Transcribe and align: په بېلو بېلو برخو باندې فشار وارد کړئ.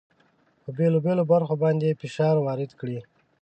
په 0.63 0.69
بېلو 0.77 0.99
بېلو 1.05 1.23
برخو 1.31 1.55
باندې 1.63 1.97
فشار 2.01 2.35
وارد 2.39 2.71
کړئ. 2.79 2.97